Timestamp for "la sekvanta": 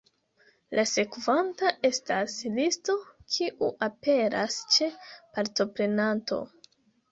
0.77-1.71